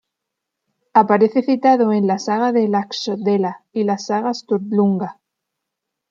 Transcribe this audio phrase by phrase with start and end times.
[0.95, 5.19] Aparece citado en la "saga de Laxdœla", y la "saga Sturlunga".